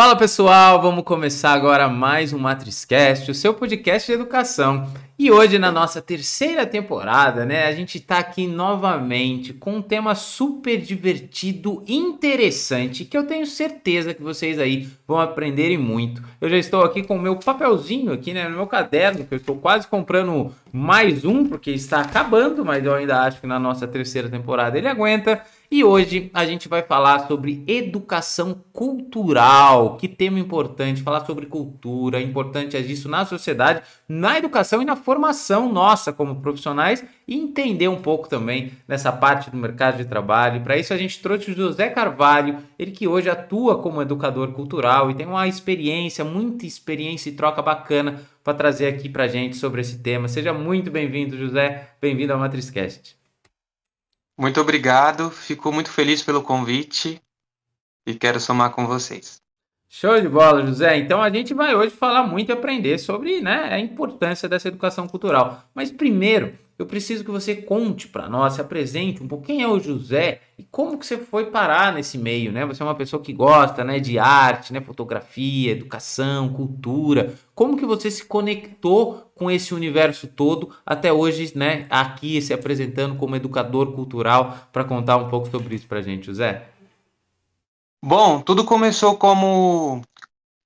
[0.00, 4.90] Fala pessoal, vamos começar agora mais um MatrizCast, o seu podcast de educação.
[5.18, 10.14] E hoje, na nossa terceira temporada, né, a gente está aqui novamente com um tema
[10.14, 16.22] super divertido, interessante, que eu tenho certeza que vocês aí vão aprenderem muito.
[16.40, 19.36] Eu já estou aqui com o meu papelzinho aqui, né, no meu caderno, que eu
[19.36, 23.86] estou quase comprando mais um, porque está acabando, mas eu ainda acho que na nossa
[23.86, 25.42] terceira temporada ele aguenta.
[25.72, 29.96] E hoje a gente vai falar sobre educação cultural.
[29.96, 34.96] Que tema importante, falar sobre cultura, a importância disso na sociedade, na educação e na
[34.96, 40.60] formação nossa como profissionais e entender um pouco também nessa parte do mercado de trabalho.
[40.60, 45.08] Para isso a gente trouxe o José Carvalho, ele que hoje atua como educador cultural
[45.08, 49.82] e tem uma experiência, muita experiência e troca bacana para trazer aqui para gente sobre
[49.82, 50.26] esse tema.
[50.26, 51.90] Seja muito bem-vindo, José.
[52.00, 53.19] Bem-vindo ao MatrizCast.
[54.40, 57.20] Muito obrigado, fico muito feliz pelo convite
[58.06, 59.38] e quero somar com vocês.
[59.86, 60.96] Show de bola, José.
[60.96, 65.06] Então a gente vai hoje falar muito e aprender sobre né, a importância dessa educação
[65.06, 65.68] cultural.
[65.74, 69.68] Mas primeiro, eu preciso que você conte para nós, se apresente um pouco quem é
[69.68, 72.64] o José e como que você foi parar nesse meio, né?
[72.64, 77.34] Você é uma pessoa que gosta, né, de arte, né, fotografia, educação, cultura.
[77.54, 83.16] Como que você se conectou com esse universo todo até hoje, né, aqui se apresentando
[83.16, 86.66] como educador cultural para contar um pouco sobre isso pra gente, José?
[88.02, 90.00] Bom, tudo começou como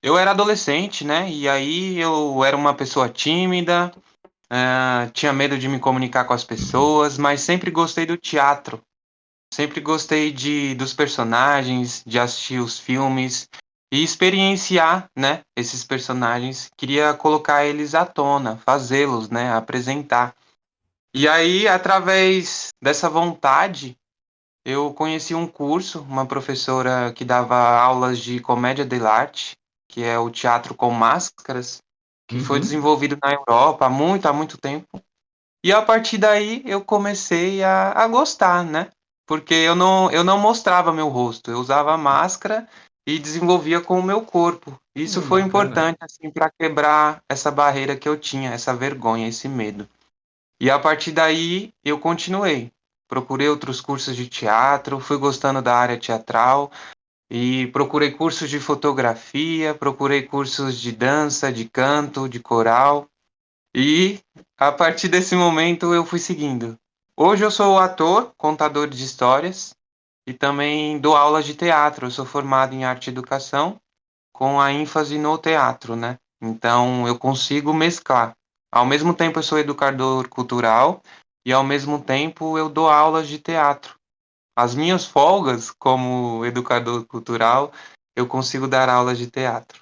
[0.01, 1.29] eu era adolescente, né?
[1.29, 3.91] E aí eu era uma pessoa tímida,
[4.51, 8.81] Uh, tinha medo de me comunicar com as pessoas, mas sempre gostei do teatro.
[9.53, 13.49] Sempre gostei de dos personagens, de assistir os filmes
[13.91, 16.69] e experienciar, né, esses personagens.
[16.77, 20.35] Queria colocar eles à tona, fazê-los, né, apresentar.
[21.13, 23.97] E aí, através dessa vontade,
[24.65, 29.55] eu conheci um curso, uma professora que dava aulas de comédia dell'arte,
[29.87, 31.77] que é o teatro com máscaras
[32.27, 32.43] que uhum.
[32.43, 35.01] foi desenvolvido na Europa há muito, há muito tempo.
[35.63, 38.89] E a partir daí eu comecei a, a gostar, né?
[39.27, 42.67] Porque eu não, eu não mostrava meu rosto, eu usava máscara
[43.07, 44.79] e desenvolvia com o meu corpo.
[44.95, 49.47] Isso hum, foi importante assim para quebrar essa barreira que eu tinha, essa vergonha, esse
[49.47, 49.87] medo.
[50.59, 52.71] E a partir daí eu continuei.
[53.07, 56.71] Procurei outros cursos de teatro, fui gostando da área teatral,
[57.29, 63.07] e procurei cursos de fotografia, procurei cursos de dança, de canto, de coral.
[63.75, 64.19] E
[64.57, 66.77] a partir desse momento eu fui seguindo.
[67.17, 69.75] Hoje eu sou ator, contador de histórias
[70.27, 72.05] e também dou aulas de teatro.
[72.05, 73.79] Eu sou formado em arte e educação
[74.33, 76.17] com a ênfase no teatro, né?
[76.41, 78.33] Então eu consigo mesclar.
[78.71, 81.01] Ao mesmo tempo eu sou educador cultural
[81.45, 83.97] e ao mesmo tempo eu dou aulas de teatro
[84.55, 87.71] as minhas folgas como educador cultural,
[88.15, 89.81] eu consigo dar aulas de teatro.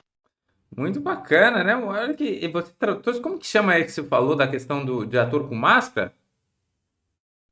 [0.75, 1.75] Muito bacana, né?
[1.75, 5.17] Olha que você tratou, como que chama aí que você falou da questão do de
[5.17, 6.11] ator com máscara?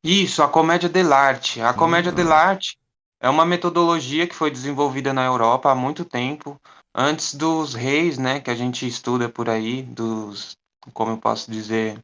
[0.04, 1.62] Isso, a comédia dell'arte.
[1.62, 2.16] A comédia uhum.
[2.16, 2.80] dell'arte
[3.20, 6.60] é uma metodologia que foi desenvolvida na Europa há muito tempo,
[6.94, 10.58] antes dos reis, né, que a gente estuda por aí, dos,
[10.92, 12.00] como eu posso dizer,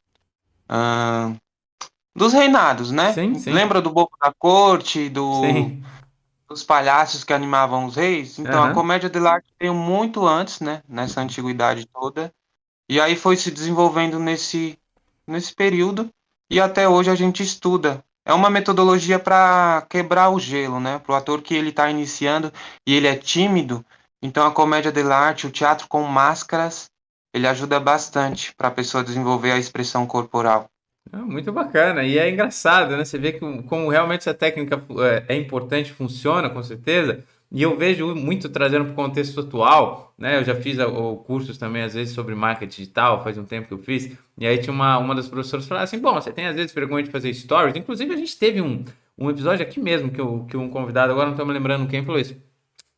[0.69, 1.35] uh,
[2.17, 3.13] dos reinados, né?
[3.13, 3.51] Sim, sim.
[3.51, 5.43] Lembra do Bobo da Corte, do,
[6.49, 8.39] dos palhaços que animavam os reis?
[8.39, 8.71] Então uhum.
[8.71, 10.81] a comédia de arte veio muito antes, né?
[10.89, 12.33] Nessa antiguidade toda.
[12.89, 14.79] E aí foi se desenvolvendo nesse,
[15.27, 16.09] nesse período.
[16.49, 18.03] E até hoje a gente estuda.
[18.25, 20.97] É uma metodologia para quebrar o gelo, né?
[20.97, 22.51] Para o ator que ele está iniciando
[22.85, 23.85] e ele é tímido.
[24.23, 26.89] Então a comédia de arte, o teatro com máscaras,
[27.31, 30.67] ele ajuda bastante para a pessoa desenvolver a expressão corporal.
[31.11, 32.03] É muito bacana.
[32.03, 33.05] E é engraçado, né?
[33.05, 37.23] Você vê que, como realmente essa técnica é, é importante, funciona, com certeza.
[37.51, 40.37] E eu vejo muito trazendo para o contexto atual, né?
[40.39, 43.73] Eu já fiz o, cursos também, às vezes, sobre marketing digital, faz um tempo que
[43.73, 44.11] eu fiz.
[44.37, 47.03] E aí tinha uma, uma das professoras falava assim, bom, você tem às vezes vergonha
[47.03, 47.75] de fazer stories.
[47.75, 48.83] Inclusive, a gente teve um,
[49.17, 52.03] um episódio aqui mesmo que, eu, que um convidado, agora não estou me lembrando quem
[52.03, 52.35] falou isso.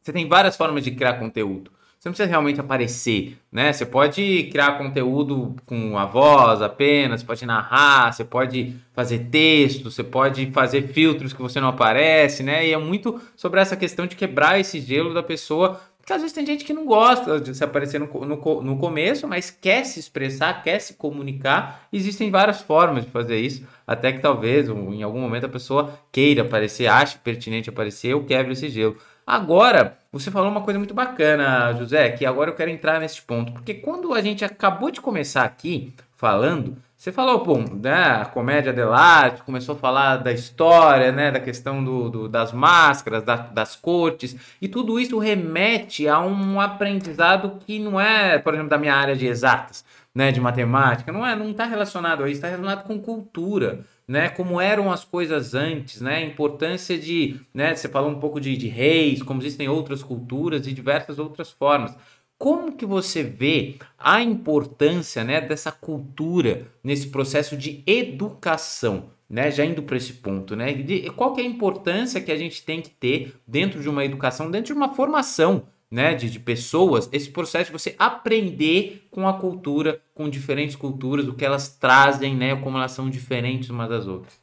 [0.01, 1.71] Você tem várias formas de criar conteúdo.
[1.99, 3.73] Você não precisa realmente aparecer, né?
[3.73, 10.01] Você pode criar conteúdo com a voz apenas, pode narrar, você pode fazer texto, você
[10.01, 12.65] pode fazer filtros que você não aparece, né?
[12.65, 15.77] E é muito sobre essa questão de quebrar esse gelo da pessoa
[16.09, 19.27] porque às vezes tem gente que não gosta de se aparecer no, no, no, começo,
[19.27, 21.87] mas quer se expressar, quer se comunicar.
[21.93, 26.41] Existem várias formas de fazer isso, até que talvez em algum momento a pessoa queira
[26.41, 28.97] aparecer, ache pertinente aparecer ou quebre esse gelo.
[29.23, 33.51] Agora, você falou uma coisa muito bacana, José, que agora eu quero entrar nesse ponto,
[33.53, 38.73] porque quando a gente acabou de começar aqui falando Você falou, pô, né, a comédia
[38.73, 43.73] dell'arte, começou a falar da história, né, da questão do, do das máscaras, da, das
[43.73, 48.93] cortes, e tudo isso remete a um aprendizado que não é, por exemplo, da minha
[48.93, 52.83] área de exatas, né, de matemática, não é, não está relacionado a isso, está relacionado
[52.85, 53.79] com cultura,
[54.09, 58.41] né, como eram as coisas antes, né, a importância de, né, você falou um pouco
[58.41, 61.95] de, de reis, como existem outras culturas e diversas outras formas.
[62.35, 69.11] Como que você vê a importância né, dessa cultura nesse processo de educação?
[69.29, 70.73] Né, já indo para esse ponto, né?
[70.73, 74.03] De, qual que é a importância que a gente tem que ter dentro de uma
[74.03, 79.27] educação, dentro de uma formação né, de, de pessoas, esse processo de você aprender com
[79.27, 83.89] a cultura, com diferentes culturas, o que elas trazem, né, como elas são diferentes umas
[83.89, 84.39] das outras.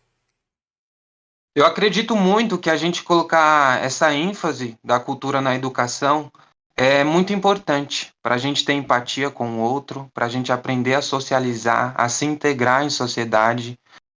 [1.54, 6.30] Eu acredito muito que a gente colocar essa ênfase da cultura na educação
[6.76, 10.94] é muito importante para a gente ter empatia com o outro, para a gente aprender
[10.94, 13.78] a socializar, a se integrar em sociedade.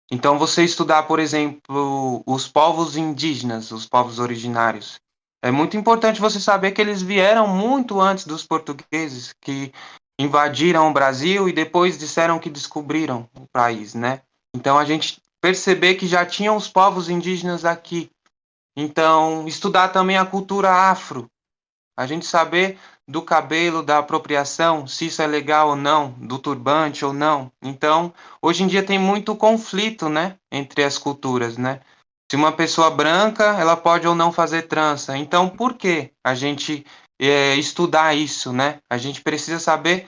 [0.09, 4.97] Então, você estudar, por exemplo, os povos indígenas, os povos originários,
[5.47, 9.71] é muito importante você saber que eles vieram muito antes dos portugueses, que
[10.19, 14.21] invadiram o Brasil e depois disseram que descobriram o país, né?
[14.53, 18.09] Então, a gente perceber que já tinham os povos indígenas aqui.
[18.75, 21.29] Então, estudar também a cultura afro,
[21.95, 22.77] a gente saber
[23.07, 27.50] do cabelo, da apropriação, se isso é legal ou não, do turbante ou não.
[27.63, 31.79] Então, hoje em dia tem muito conflito, né, entre as culturas, né?
[32.29, 35.18] Se uma pessoa branca, ela pode ou não fazer trança.
[35.18, 36.85] Então, por que a gente
[37.19, 38.79] é, estudar isso, né?
[38.89, 40.07] A gente precisa saber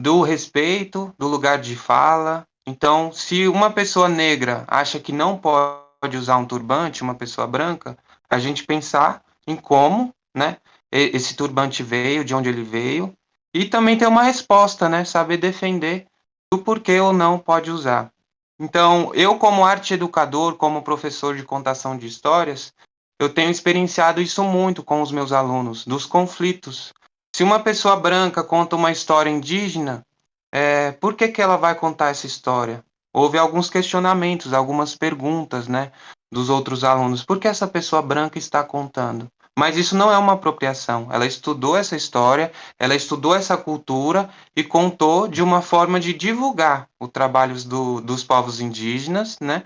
[0.00, 2.44] do respeito, do lugar de fala.
[2.66, 7.96] Então, se uma pessoa negra acha que não pode usar um turbante, uma pessoa branca,
[8.30, 10.58] a gente pensar em como, né,
[10.90, 13.12] esse turbante veio, de onde ele veio,
[13.54, 15.04] e também ter uma resposta, né?
[15.04, 16.06] Saber defender
[16.52, 18.10] do porquê ou não pode usar.
[18.60, 22.72] Então, eu como arte educador, como professor de contação de histórias,
[23.20, 26.92] eu tenho experienciado isso muito com os meus alunos, dos conflitos.
[27.34, 30.04] Se uma pessoa branca conta uma história indígena,
[30.52, 32.84] é, por que, que ela vai contar essa história?
[33.12, 35.92] Houve alguns questionamentos, algumas perguntas, né,
[36.32, 37.24] dos outros alunos.
[37.24, 39.30] Por que essa pessoa branca está contando?
[39.58, 41.08] Mas isso não é uma apropriação.
[41.10, 46.88] Ela estudou essa história, ela estudou essa cultura e contou de uma forma de divulgar
[47.00, 49.64] os trabalhos do, dos povos indígenas, né?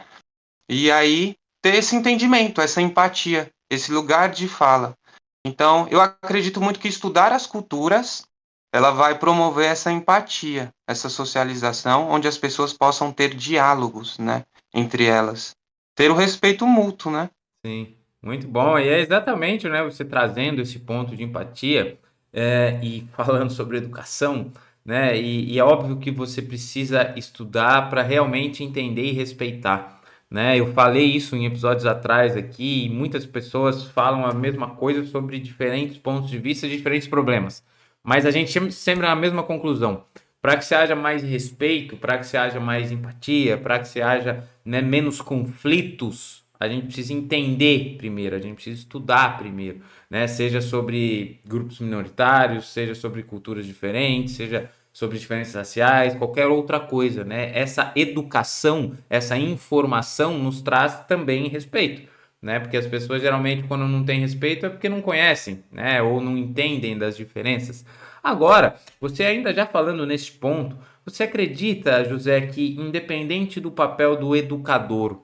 [0.67, 4.97] E aí ter esse entendimento, essa empatia, esse lugar de fala.
[5.45, 8.25] Então, eu acredito muito que estudar as culturas,
[8.73, 15.05] ela vai promover essa empatia, essa socialização, onde as pessoas possam ter diálogos, né, entre
[15.05, 15.51] elas.
[15.95, 17.29] Ter o respeito mútuo, né?
[17.67, 18.02] Sim.
[18.23, 21.99] Muito bom, e é exatamente, né, você trazendo esse ponto de empatia
[22.33, 24.53] é, e falando sobre educação,
[24.85, 30.57] né, e, e, é óbvio que você precisa estudar para realmente entender e respeitar, né,
[30.59, 35.41] eu falei isso em episódios atrás aqui, e muitas pessoas falam a mesma coisa sobre
[35.41, 37.65] diferentes pontos de vista, diferentes problemas,
[38.05, 40.05] mas a gente sempre a mesma conclusão,
[40.41, 44.01] para que se haja mais respeito, para que se haja mais empatia, para que se
[44.01, 50.27] haja né, menos conflitos, a gente precisa entender primeiro, a gente precisa estudar primeiro, né?
[50.27, 57.25] Seja sobre grupos minoritários, seja sobre culturas diferentes, seja sobre diferenças raciais, qualquer outra coisa,
[57.25, 57.51] né?
[57.53, 62.09] Essa educação, essa informação nos traz também respeito,
[62.41, 62.61] né?
[62.61, 66.01] Porque as pessoas geralmente quando não têm respeito é porque não conhecem, né?
[66.01, 67.85] Ou não entendem das diferenças.
[68.23, 74.37] Agora, você ainda já falando nesse ponto, você acredita, José, que independente do papel do
[74.37, 75.23] educador,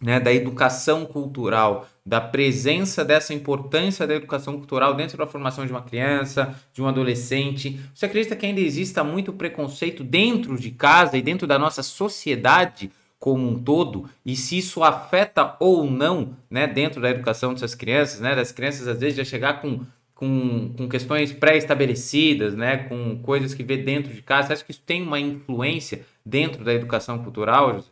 [0.00, 5.72] né, da educação cultural, da presença dessa importância da educação cultural dentro da formação de
[5.72, 7.78] uma criança, de um adolescente.
[7.94, 12.90] Você acredita que ainda exista muito preconceito dentro de casa e dentro da nossa sociedade
[13.18, 14.08] como um todo?
[14.24, 18.88] E se isso afeta ou não, né, dentro da educação dessas crianças, né, das crianças
[18.88, 19.80] às vezes já chegar com
[20.20, 24.70] com, com questões pré-estabelecidas, né, com coisas que vê dentro de casa, você acha que
[24.70, 27.88] isso tem uma influência dentro da educação cultural, José?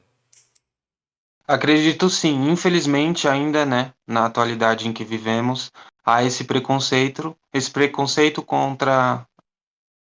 [1.48, 5.72] Acredito sim, infelizmente ainda, né, na atualidade em que vivemos,
[6.04, 9.26] há esse preconceito, esse preconceito contra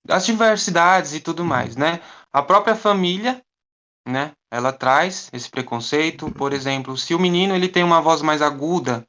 [0.08, 2.00] as diversidades e tudo mais, né?
[2.32, 3.40] A própria família,
[4.06, 8.42] né, ela traz esse preconceito, por exemplo, se o menino ele tem uma voz mais
[8.42, 9.06] aguda,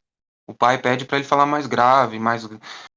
[0.47, 2.47] o pai pede para ele falar mais grave, mais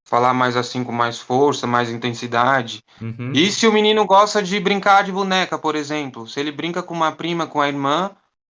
[0.04, 2.82] falar mais assim com mais força, mais intensidade.
[3.00, 3.32] Uhum.
[3.34, 6.92] E se o menino gosta de brincar de boneca, por exemplo, se ele brinca com
[6.92, 8.10] uma prima, com a irmã,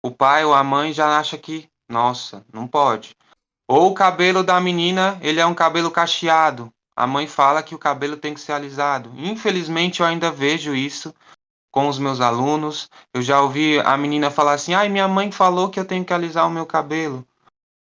[0.06, 3.16] o pai ou a mãe já acha que, nossa, não pode.
[3.68, 6.72] Ou o cabelo da menina, ele é um cabelo cacheado.
[6.96, 9.12] A mãe fala que o cabelo tem que ser alisado.
[9.18, 11.12] Infelizmente, eu ainda vejo isso
[11.72, 12.88] com os meus alunos.
[13.16, 16.14] Eu já ouvi a menina falar assim: ai, minha mãe falou que eu tenho que
[16.14, 17.28] alisar o meu cabelo.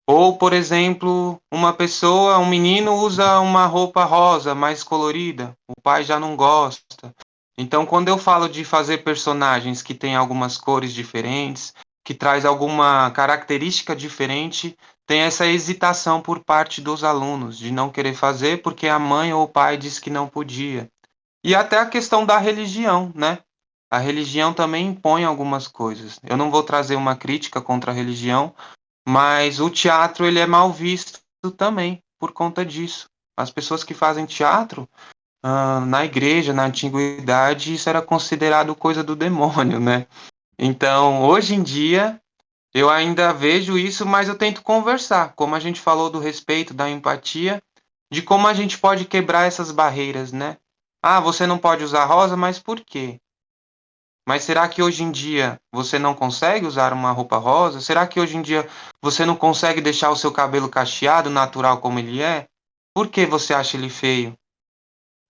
[0.08, 6.06] Ou, por exemplo, uma pessoa, um menino usa uma roupa rosa mais colorida, o pai
[6.06, 7.13] já não gosta.
[7.58, 13.10] Então, quando eu falo de fazer personagens que têm algumas cores diferentes, que traz alguma
[13.12, 19.00] característica diferente, tem essa hesitação por parte dos alunos de não querer fazer porque a
[19.00, 20.89] mãe ou o pai disse que não podia.
[21.43, 23.39] E até a questão da religião, né?
[23.91, 26.19] A religião também impõe algumas coisas.
[26.24, 28.53] Eu não vou trazer uma crítica contra a religião,
[29.07, 31.22] mas o teatro ele é mal visto
[31.57, 33.07] também por conta disso.
[33.38, 34.88] As pessoas que fazem teatro
[35.45, 40.07] uh, na igreja, na antiguidade, isso era considerado coisa do demônio, né?
[40.57, 42.22] Então, hoje em dia,
[42.74, 46.89] eu ainda vejo isso, mas eu tento conversar, como a gente falou do respeito, da
[46.89, 47.62] empatia,
[48.12, 50.57] de como a gente pode quebrar essas barreiras, né?
[51.01, 53.19] Ah, você não pode usar rosa, mas por quê?
[54.25, 57.81] Mas será que hoje em dia você não consegue usar uma roupa rosa?
[57.81, 58.67] Será que hoje em dia
[59.01, 62.48] você não consegue deixar o seu cabelo cacheado, natural como ele é?
[62.95, 64.38] Por que você acha ele feio?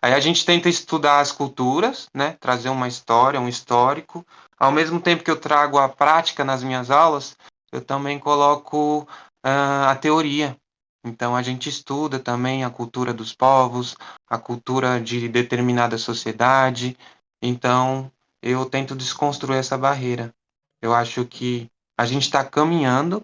[0.02, 2.38] Aí a gente tenta estudar as culturas, né?
[2.40, 4.26] Trazer uma história, um histórico.
[4.64, 7.36] Ao mesmo tempo que eu trago a prática nas minhas aulas,
[7.70, 9.02] eu também coloco
[9.46, 10.58] uh, a teoria.
[11.06, 13.94] Então a gente estuda também a cultura dos povos,
[14.26, 16.98] a cultura de determinada sociedade.
[17.42, 18.10] Então
[18.42, 20.34] eu tento desconstruir essa barreira.
[20.82, 23.22] Eu acho que a gente está caminhando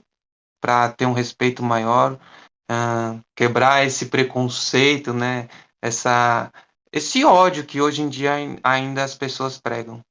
[0.59, 2.19] para ter um respeito maior,
[2.69, 5.47] uh, quebrar esse preconceito, né?
[5.81, 6.51] Essa,
[6.91, 10.03] esse ódio que hoje em dia ainda as pessoas pregam.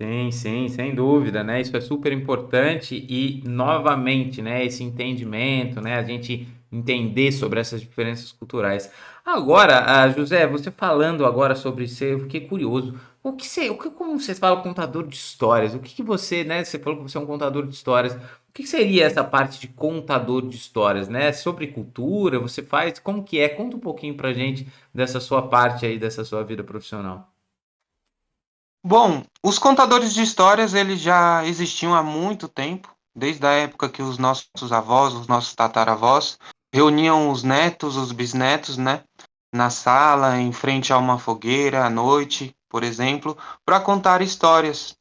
[0.00, 1.60] Sim, sim, sem dúvida, né?
[1.60, 4.62] Isso é super importante e novamente, né?
[4.64, 5.96] Esse entendimento, né?
[5.96, 8.90] A gente entender sobre essas diferenças culturais.
[9.24, 12.94] Agora, uh, José, você falando agora sobre ser, eu fiquei curioso.
[13.22, 15.74] O que você, o que, como você fala contador de histórias?
[15.74, 16.62] O que, que você, né?
[16.62, 18.14] Você falou que você é um contador de histórias.
[18.14, 21.32] O que, que seria essa parte de contador de histórias, né?
[21.32, 22.98] Sobre cultura, você faz?
[22.98, 23.48] Como que é?
[23.48, 27.35] Conta um pouquinho pra gente dessa sua parte aí, dessa sua vida profissional.
[28.88, 34.00] Bom, os contadores de histórias, eles já existiam há muito tempo, desde a época que
[34.00, 36.38] os nossos avós, os nossos tataravós,
[36.72, 39.02] reuniam os netos, os bisnetos, né?
[39.52, 44.96] Na sala, em frente a uma fogueira, à noite, por exemplo, para contar histórias.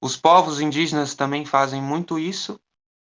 [0.00, 2.58] Os povos indígenas também fazem muito isso.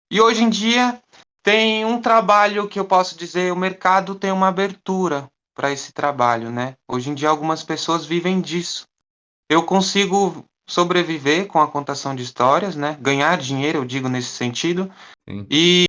[0.10, 0.98] E hoje em dia
[1.44, 6.50] tem um trabalho que eu posso dizer, o mercado tem uma abertura para esse trabalho,
[6.50, 6.78] né?
[6.88, 8.90] Hoje em dia algumas pessoas vivem disso.
[9.51, 12.98] Eu consigo sobreviver com a contação de histórias, né?
[13.01, 14.89] Ganhar dinheiro, eu digo nesse sentido.
[15.27, 15.46] Sim.
[15.51, 15.84] E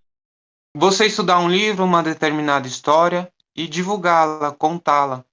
[0.77, 5.25] você estudar um livro, uma determinada história e divulgá-la, contá-la.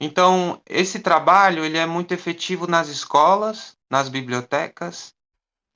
[0.00, 5.12] Então, esse trabalho ele é muito efetivo nas escolas, nas bibliotecas,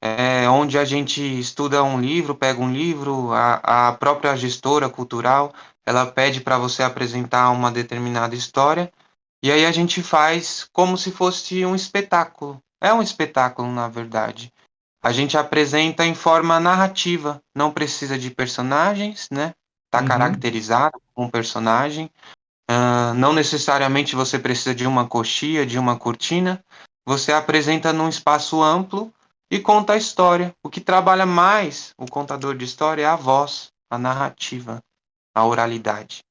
[0.01, 5.53] é, onde a gente estuda um livro, pega um livro, a, a própria gestora cultural
[5.85, 8.93] ela pede para você apresentar uma determinada história
[9.43, 12.61] e aí a gente faz como se fosse um espetáculo.
[12.81, 14.53] É um espetáculo, na verdade.
[15.03, 19.55] A gente apresenta em forma narrativa, não precisa de personagens, né?
[19.91, 20.09] Tá uhum.
[20.09, 22.11] caracterizado com um personagem.
[22.71, 26.63] Uh, não necessariamente você precisa de uma coxia, de uma cortina.
[27.07, 29.13] Você apresenta num espaço amplo
[29.51, 30.53] e conta a história.
[30.63, 34.83] O que trabalha mais o contador de história é a voz, a narrativa,
[35.35, 36.23] a oralidade.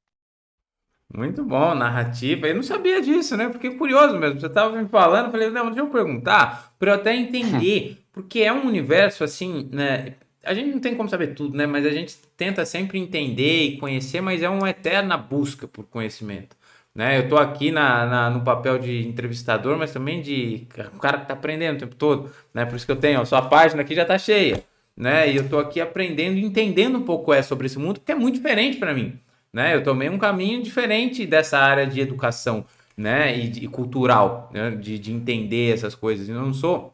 [1.14, 2.48] Muito bom, narrativa.
[2.48, 3.52] Eu não sabia disso, né?
[3.52, 4.40] Fiquei curioso mesmo.
[4.40, 8.52] Você estava me falando, falei, não, deixa eu perguntar, para eu até entender, porque é
[8.52, 10.16] um universo assim, né?
[10.48, 11.66] a gente não tem como saber tudo, né?
[11.66, 16.56] Mas a gente tenta sempre entender e conhecer, mas é uma eterna busca por conhecimento.
[16.96, 17.18] Né?
[17.18, 21.24] Eu estou aqui na, na, no papel de entrevistador, mas também de um cara que
[21.26, 22.32] está aprendendo o tempo todo.
[22.54, 22.66] Né?
[22.66, 24.64] Por isso que eu tenho, a sua página aqui já está cheia.
[24.96, 25.32] Né?
[25.32, 28.16] E eu estou aqui aprendendo e entendendo um pouco é sobre esse mundo, que é
[28.16, 29.20] muito diferente para mim.
[29.52, 29.76] Né?
[29.76, 33.38] Eu tomei um caminho diferente dessa área de educação né?
[33.38, 34.72] e, e cultural, né?
[34.72, 36.28] de, de entender essas coisas.
[36.28, 36.94] Eu não sou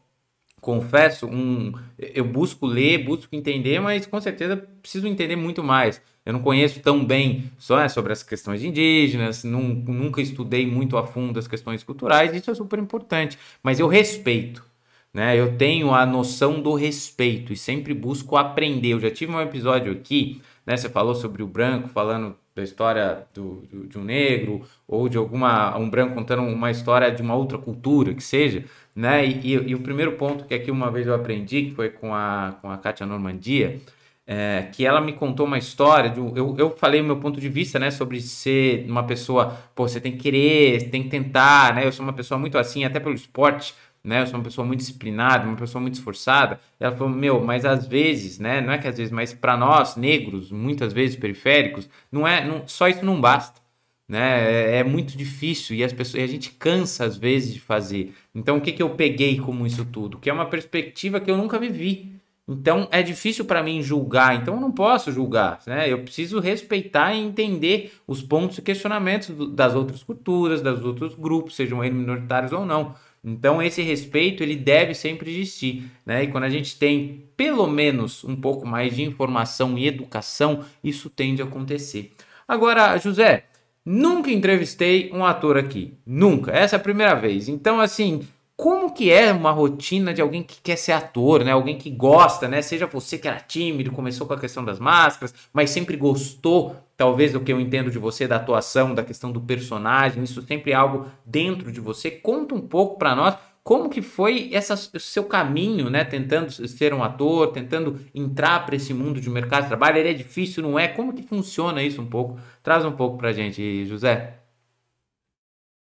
[0.64, 6.00] confesso, um, eu busco ler, busco entender, mas com certeza preciso entender muito mais.
[6.24, 10.96] Eu não conheço tão bem só né, sobre as questões indígenas, num, nunca estudei muito
[10.96, 14.64] a fundo as questões culturais, isso é super importante, mas eu respeito.
[15.12, 15.38] Né?
[15.38, 18.94] Eu tenho a noção do respeito e sempre busco aprender.
[18.94, 20.76] Eu já tive um episódio aqui, né?
[20.76, 25.16] Você falou sobre o branco, falando da história do, do, de um negro ou de
[25.18, 29.26] alguma um branco contando uma história de uma outra cultura que seja, né?
[29.26, 32.14] E, e, e, o primeiro ponto que aqui uma vez eu aprendi, que foi com
[32.14, 33.80] a, com a Kátia Normandia,
[34.26, 37.78] é, que ela me contou uma história, de, eu, eu falei meu ponto de vista,
[37.78, 41.92] né, sobre ser uma pessoa, pô, você tem que querer, tem que tentar, né, eu
[41.92, 44.20] sou uma pessoa muito assim, até pelo esporte, né?
[44.20, 46.60] Eu sou uma pessoa muito disciplinada, uma pessoa muito esforçada.
[46.78, 48.60] Ela falou, meu, mas às vezes, né?
[48.60, 52.68] Não é que às vezes, mas para nós, negros, muitas vezes periféricos, não é, não,
[52.68, 53.64] só isso não basta.
[54.06, 54.76] Né?
[54.76, 58.14] É, é muito difícil e as pessoas, e a gente cansa às vezes de fazer.
[58.34, 60.18] Então, o que, que eu peguei como isso tudo?
[60.18, 62.14] Que é uma perspectiva que eu nunca vivi.
[62.46, 65.90] Então é difícil para mim julgar, então eu não posso julgar, né?
[65.90, 71.56] Eu preciso respeitar e entender os pontos e questionamentos das outras culturas, dos outros grupos,
[71.56, 72.94] sejam eles minoritários ou não.
[73.24, 76.24] Então esse respeito ele deve sempre existir, né?
[76.24, 81.08] E quando a gente tem pelo menos um pouco mais de informação e educação, isso
[81.08, 82.12] tende a acontecer.
[82.46, 83.44] Agora, José,
[83.84, 86.52] nunca entrevistei um ator aqui, nunca.
[86.52, 87.48] Essa é a primeira vez.
[87.48, 88.20] Então assim,
[88.56, 91.50] como que é uma rotina de alguém que quer ser ator, né?
[91.52, 92.62] Alguém que gosta, né?
[92.62, 97.32] Seja você que era tímido, começou com a questão das máscaras, mas sempre gostou, talvez
[97.32, 100.74] do que eu entendo de você da atuação, da questão do personagem, isso sempre é
[100.74, 102.10] algo dentro de você.
[102.10, 106.04] Conta um pouco para nós como que foi essa seu caminho, né?
[106.04, 109.96] Tentando ser um ator, tentando entrar para esse mundo de mercado de trabalho.
[109.98, 110.86] Ele é difícil, não é?
[110.86, 112.38] Como que funciona isso um pouco?
[112.62, 114.43] Traz um pouco pra gente, José.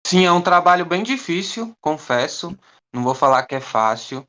[0.07, 2.55] Sim, é um trabalho bem difícil, confesso.
[2.93, 4.23] Não vou falar que é fácil.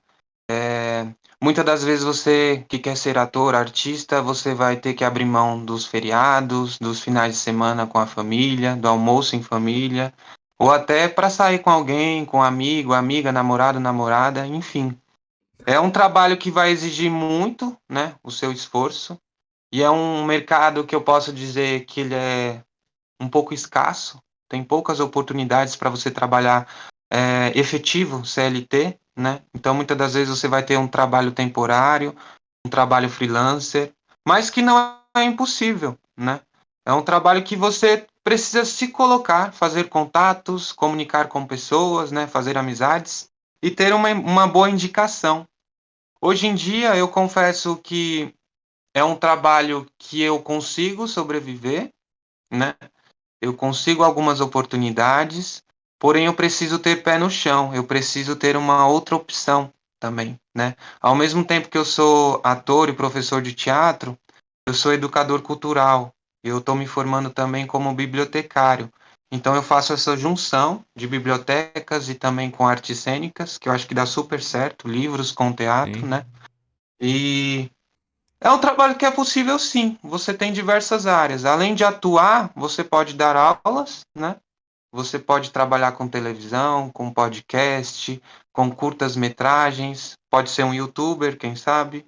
[0.50, 1.06] É,
[1.38, 5.62] muitas das vezes você que quer ser ator, artista, você vai ter que abrir mão
[5.62, 10.14] dos feriados, dos finais de semana com a família, do almoço em família,
[10.58, 14.98] ou até para sair com alguém, com um amigo, amiga, namorado, namorada, enfim.
[15.66, 19.20] É um trabalho que vai exigir muito, né, o seu esforço.
[19.70, 22.64] E é um mercado que eu posso dizer que ele é
[23.20, 26.66] um pouco escasso, tem poucas oportunidades para você trabalhar
[27.10, 29.42] é, efetivo CLT, né?
[29.54, 32.14] Então muitas das vezes você vai ter um trabalho temporário,
[32.64, 33.92] um trabalho freelancer,
[34.26, 36.40] mas que não é impossível, né?
[36.84, 42.26] É um trabalho que você precisa se colocar, fazer contatos, comunicar com pessoas, né?
[42.26, 43.28] Fazer amizades
[43.62, 45.46] e ter uma, uma boa indicação.
[46.20, 48.34] Hoje em dia eu confesso que
[48.94, 51.90] é um trabalho que eu consigo sobreviver,
[52.50, 52.74] né?
[53.40, 55.62] Eu consigo algumas oportunidades,
[55.98, 60.74] porém eu preciso ter pé no chão, eu preciso ter uma outra opção também, né?
[61.00, 64.18] Ao mesmo tempo que eu sou ator e professor de teatro,
[64.66, 66.12] eu sou educador cultural.
[66.42, 68.90] Eu estou me formando também como bibliotecário.
[69.32, 73.86] Então eu faço essa junção de bibliotecas e também com artes cênicas, que eu acho
[73.86, 76.06] que dá super certo, livros com teatro, sim.
[76.06, 76.24] né?
[77.00, 77.70] E
[78.40, 79.98] é um trabalho que é possível sim.
[80.02, 81.44] Você tem diversas áreas.
[81.44, 84.36] Além de atuar, você pode dar aulas, né?
[84.92, 88.22] Você pode trabalhar com televisão, com podcast,
[88.52, 92.06] com curtas metragens, pode ser um youtuber, quem sabe.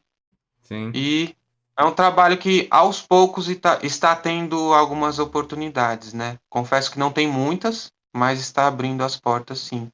[0.63, 0.91] Sim.
[0.95, 1.35] E
[1.77, 6.39] é um trabalho que aos poucos está tendo algumas oportunidades, né?
[6.49, 9.89] Confesso que não tem muitas, mas está abrindo as portas sim.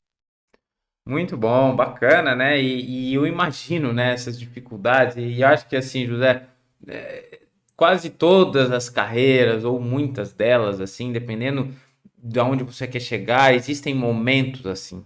[1.07, 2.59] Muito bom, bacana, né?
[2.61, 6.47] E, e eu imagino, né, essas dificuldades, e acho que assim, José,
[6.88, 7.40] é,
[7.77, 11.75] quase todas as carreiras, ou muitas delas, assim, dependendo
[12.19, 15.05] de onde você quer chegar, existem momentos assim.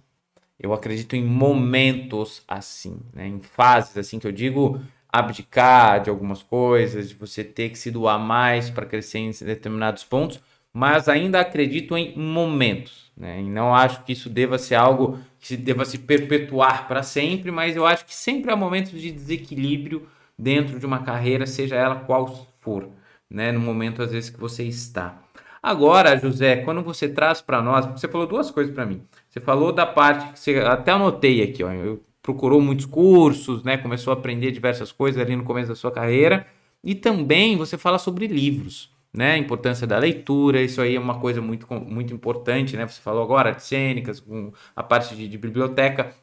[0.59, 3.27] Eu acredito em momentos assim, né?
[3.29, 4.81] Em fases assim que eu digo
[5.11, 10.05] abdicar de algumas coisas, de você ter que se doar mais para crescer em determinados
[10.05, 10.41] pontos,
[10.72, 13.40] mas ainda acredito em momentos, né?
[13.40, 17.74] E não acho que isso deva ser algo que deva se perpetuar para sempre, mas
[17.76, 20.07] eu acho que sempre há momentos de desequilíbrio
[20.38, 22.88] dentro de uma carreira, seja ela qual for,
[23.28, 23.50] né?
[23.50, 25.22] No momento às vezes que você está.
[25.62, 29.02] Agora, José, quando você traz para nós, você falou duas coisas para mim.
[29.28, 31.70] Você falou da parte que você até anotei aqui, ó,
[32.22, 33.76] procurou muitos cursos, né?
[33.76, 36.46] Começou a aprender diversas coisas ali no começo da sua carreira,
[36.85, 39.33] e também você fala sobre livros né?
[39.33, 42.87] A importância da leitura, isso aí é uma coisa muito, muito importante, né?
[42.87, 46.14] Você falou agora de cênicas, com a parte de, de biblioteca.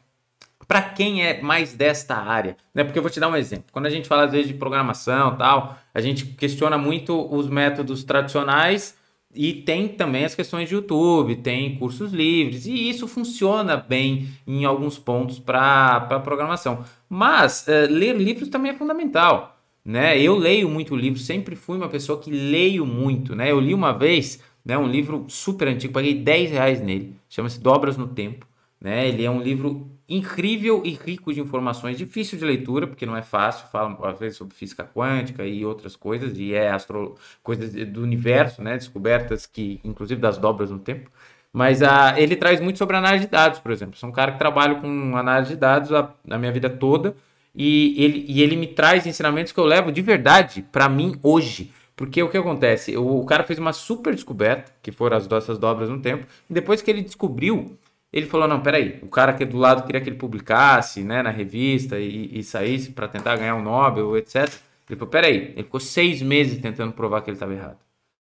[0.66, 2.86] Para quem é mais desta área, né?
[2.86, 3.66] Porque eu vou te dar um exemplo.
[3.74, 8.06] Quando a gente fala às vezes de programação tal, a gente questiona muito os métodos
[8.06, 8.98] tradicionais
[9.34, 14.64] e tem também as questões de YouTube, tem cursos livres, e isso funciona bem em
[14.64, 16.86] alguns pontos para programação.
[17.10, 19.55] Mas uh, ler livros também é fundamental
[19.86, 20.20] né?
[20.20, 23.52] Eu leio muito livro, sempre fui uma pessoa que leio muito, né?
[23.52, 27.96] Eu li uma vez, né, um livro super antigo, paguei 10 reais nele, chama-se Dobras
[27.96, 28.48] no Tempo,
[28.82, 29.08] né?
[29.08, 33.22] Ele é um livro incrível e rico de informações, difícil de leitura, porque não é
[33.22, 37.16] fácil, fala às vezes sobre física quântica e outras coisas, e é astro...
[37.44, 38.78] coisas do universo, né?
[38.78, 41.10] Descobertas que, inclusive das dobras no tempo.
[41.54, 43.98] Mas a, ele traz muito sobre análise de dados, por exemplo.
[43.98, 47.16] Sou um cara que trabalha com análise de dados a, a minha vida toda,
[47.56, 51.72] e ele, e ele me traz ensinamentos que eu levo de verdade para mim hoje.
[51.96, 52.98] Porque o que acontece?
[52.98, 56.54] O, o, cara fez uma super descoberta, que foram as nossas dobras no tempo, e
[56.54, 57.78] depois que ele descobriu,
[58.12, 61.30] ele falou: não, peraí, o cara aqui do lado queria que ele publicasse né, na
[61.30, 64.52] revista e, e saísse para tentar ganhar um Nobel, etc.
[64.90, 67.85] Ele falou: peraí, ele ficou seis meses tentando provar que ele estava errado.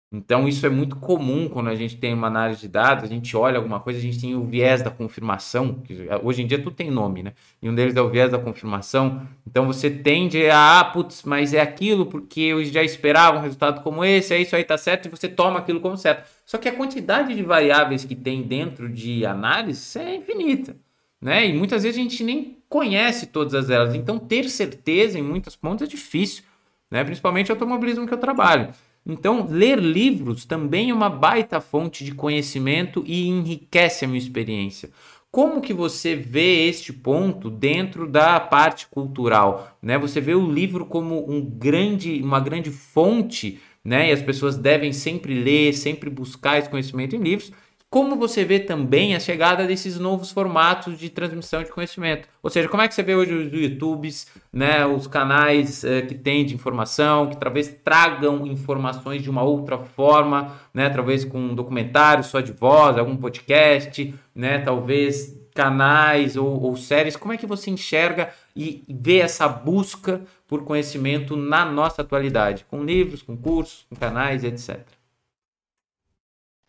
[0.09, 3.35] Então, isso é muito comum quando a gente tem uma análise de dados, a gente
[3.35, 6.73] olha alguma coisa, a gente tem o viés da confirmação, que hoje em dia tudo
[6.77, 7.33] tem nome, né?
[7.61, 9.27] E um deles é o viés da confirmação.
[9.45, 13.81] Então, você tende a, ah, putz, mas é aquilo porque eu já esperava um resultado
[13.83, 16.25] como esse, é isso aí tá certo, e você toma aquilo como certo.
[16.45, 20.77] Só que a quantidade de variáveis que tem dentro de análise é infinita,
[21.21, 21.45] né?
[21.45, 23.93] E muitas vezes a gente nem conhece todas elas.
[23.93, 26.45] Então, ter certeza em muitas pontas é difícil,
[26.89, 27.03] né?
[27.03, 28.73] Principalmente o automobilismo que eu trabalho.
[29.07, 34.89] Então, ler livros também é uma baita fonte de conhecimento e enriquece a minha experiência.
[35.31, 39.77] Como que você vê este ponto dentro da parte cultural?
[39.81, 39.97] Né?
[39.97, 44.09] Você vê o livro como um grande, uma grande fonte, né?
[44.09, 47.53] E as pessoas devem sempre ler, sempre buscar esse conhecimento em livros
[47.89, 52.27] como você vê também a chegada desses novos formatos de transmissão de conhecimento?
[52.43, 56.13] Ou seja, como é que você vê hoje os YouTubes, né, os canais eh, que
[56.13, 61.55] têm de informação, que talvez tragam informações de uma outra forma, né, talvez com um
[61.55, 67.15] documentário só de voz, algum podcast, né, talvez canais ou, ou séries.
[67.15, 72.83] Como é que você enxerga e vê essa busca por conhecimento na nossa atualidade, com
[72.83, 74.85] livros, com cursos, com canais, etc.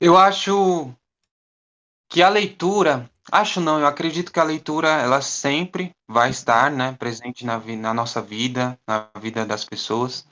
[0.01, 0.95] Eu acho
[2.09, 6.97] que a leitura, acho não, eu acredito que a leitura ela sempre vai estar, né,
[6.99, 10.27] presente na, na nossa vida, na vida das pessoas.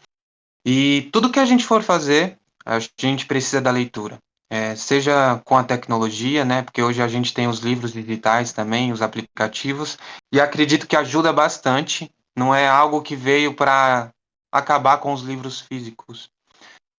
[0.64, 4.18] E tudo que a gente for fazer, a gente precisa da leitura.
[4.48, 8.92] É, seja com a tecnologia, né, porque hoje a gente tem os livros digitais também,
[8.92, 9.98] os aplicativos,
[10.32, 12.10] e acredito que ajuda bastante.
[12.36, 14.10] Não é algo que veio para
[14.52, 16.30] acabar com os livros físicos,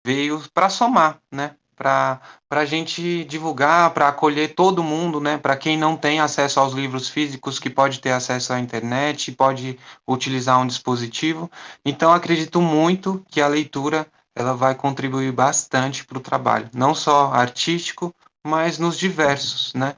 [0.05, 1.57] veio para somar, né?
[1.77, 5.37] Para a gente divulgar, para acolher todo mundo, né?
[5.37, 9.79] Para quem não tem acesso aos livros físicos, que pode ter acesso à internet, pode
[10.09, 11.51] utilizar um dispositivo.
[11.85, 17.33] Então, acredito muito que a leitura ela vai contribuir bastante para o trabalho, não só
[17.33, 19.97] artístico, mas nos diversos, né?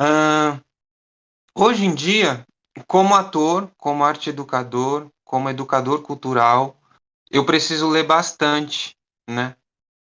[0.00, 0.60] Uh,
[1.54, 2.46] hoje em dia,
[2.86, 6.76] como ator, como arte educador, como educador cultural,
[7.30, 8.96] eu preciso ler bastante,
[9.28, 9.54] né?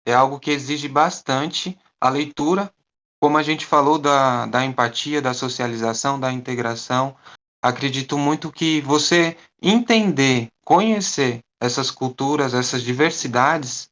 [0.09, 2.73] É algo que exige bastante a leitura,
[3.21, 7.15] como a gente falou da, da empatia, da socialização, da integração.
[7.63, 13.91] Acredito muito que você entender, conhecer essas culturas, essas diversidades,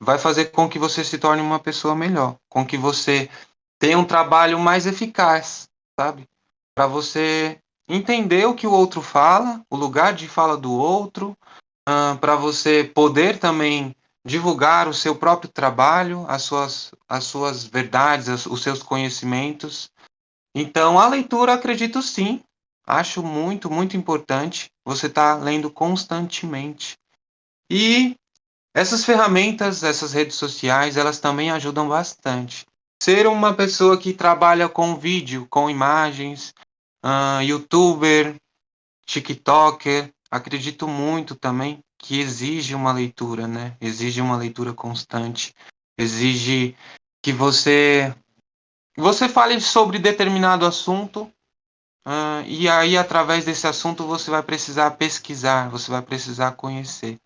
[0.00, 3.28] vai fazer com que você se torne uma pessoa melhor, com que você
[3.78, 5.68] tenha um trabalho mais eficaz,
[6.00, 6.24] sabe?
[6.74, 11.36] Para você entender o que o outro fala, o lugar de fala do outro,
[11.86, 13.94] uh, para você poder também
[14.28, 19.90] divulgar o seu próprio trabalho, as suas, as suas verdades, os seus conhecimentos.
[20.54, 22.42] Então, a leitura, acredito sim,
[22.86, 26.96] acho muito, muito importante você estar tá lendo constantemente.
[27.70, 28.14] E
[28.74, 32.66] essas ferramentas, essas redes sociais, elas também ajudam bastante.
[33.02, 36.52] Ser uma pessoa que trabalha com vídeo, com imagens,
[37.04, 38.36] uh, youtuber,
[39.06, 43.76] tiktoker, acredito muito também que exige uma leitura, né?
[43.80, 45.52] Exige uma leitura constante,
[45.98, 46.76] exige
[47.22, 48.14] que você
[48.96, 51.22] você fale sobre determinado assunto
[52.06, 57.18] uh, e aí através desse assunto você vai precisar pesquisar, você vai precisar conhecer.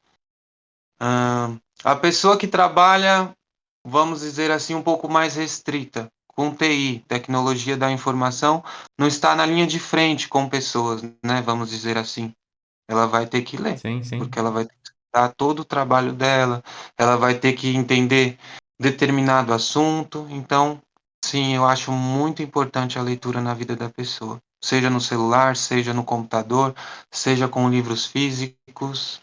[1.01, 3.35] Uh, a pessoa que trabalha,
[3.85, 8.65] vamos dizer assim, um pouco mais restrita com TI, tecnologia da informação,
[8.99, 11.43] não está na linha de frente com pessoas, né?
[11.45, 12.35] Vamos dizer assim
[12.89, 13.79] ela vai ter que ler.
[13.79, 14.19] Sim, sim.
[14.19, 16.63] Porque ela vai ter que dar todo o trabalho dela,
[16.97, 18.39] ela vai ter que entender
[18.79, 20.27] determinado assunto.
[20.31, 20.81] Então,
[21.25, 24.41] sim, eu acho muito importante a leitura na vida da pessoa.
[24.61, 26.75] Seja no celular, seja no computador,
[27.11, 29.21] seja com livros físicos.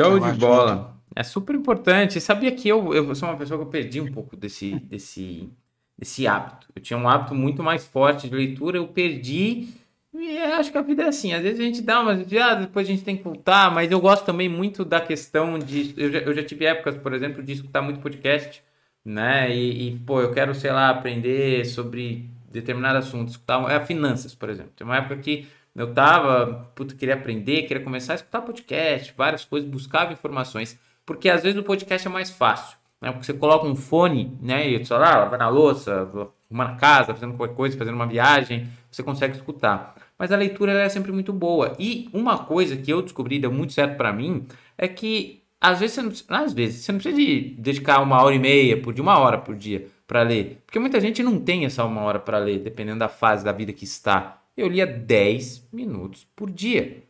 [0.00, 0.74] Show de bola.
[0.74, 0.96] Muito...
[1.14, 2.20] É super importante.
[2.20, 5.50] Sabia que eu, eu sou uma pessoa que eu perdi um pouco desse, desse,
[5.98, 6.68] desse hábito.
[6.74, 9.74] Eu tinha um hábito muito mais forte de leitura, eu perdi
[10.20, 12.86] e acho que a vida é assim, às vezes a gente dá umas desviadas, depois
[12.86, 15.94] a gente tem que voltar, mas eu gosto também muito da questão de.
[15.96, 18.62] Eu já, eu já tive épocas, por exemplo, de escutar muito podcast,
[19.04, 19.54] né?
[19.54, 23.70] E, e, pô, eu quero, sei lá, aprender sobre determinado assunto, escutar.
[23.70, 24.72] É finanças, por exemplo.
[24.76, 29.44] Tem uma época que eu tava, puta, queria aprender, queria começar a escutar podcast, várias
[29.44, 33.10] coisas, buscava informações, porque às vezes o podcast é mais fácil, né?
[33.12, 34.66] Porque você coloca um fone, né?
[34.68, 35.92] E sei lá, vai na louça,
[36.48, 40.72] arrumando a casa, fazendo qualquer coisa, fazendo uma viagem, você consegue escutar mas a leitura
[40.72, 41.76] é sempre muito boa.
[41.78, 45.96] E uma coisa que eu descobri, deu muito certo para mim, é que às vezes,
[45.96, 49.02] você não, às vezes você não precisa de dedicar uma hora e meia por dia,
[49.02, 49.88] uma hora por dia.
[50.06, 50.62] para ler?
[50.64, 53.72] Porque muita gente não tem essa uma hora para ler, dependendo da fase da vida
[53.72, 54.42] que está.
[54.56, 57.02] Eu lia 10 minutos por dia.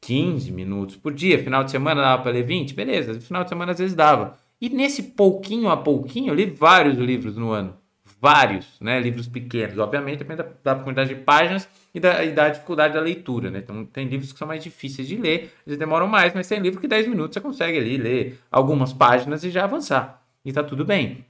[0.00, 1.42] 15 minutos por dia.
[1.42, 2.74] Final de semana dava para ler 20?
[2.74, 4.38] Beleza, final de semana às vezes dava.
[4.60, 7.76] E nesse pouquinho a pouquinho, eu li vários livros no ano.
[8.20, 8.98] Vários, né?
[8.98, 9.76] Livros pequenos.
[9.78, 13.58] Obviamente, depende da, da quantidade de páginas e da, e da, dificuldade da leitura, né?
[13.58, 16.80] Então, tem livros que são mais difíceis de ler, eles demoram mais, mas tem livro
[16.80, 20.22] que 10 minutos você consegue ali ler algumas páginas e já avançar.
[20.44, 21.26] E tá tudo bem.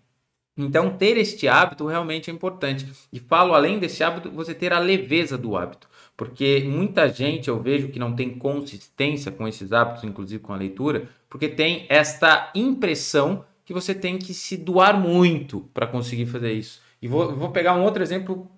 [0.56, 2.86] Então, ter este hábito realmente é importante.
[3.12, 5.88] E falo, além desse hábito, você ter a leveza do hábito.
[6.16, 10.56] Porque muita gente eu vejo que não tem consistência com esses hábitos, inclusive com a
[10.56, 16.52] leitura, porque tem esta impressão que você tem que se doar muito para conseguir fazer
[16.52, 16.80] isso.
[17.02, 18.48] E vou, vou pegar um outro exemplo